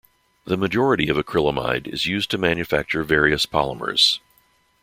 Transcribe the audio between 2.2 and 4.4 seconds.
to manufacture various polymers.